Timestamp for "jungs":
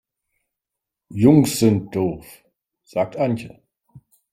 1.13-1.59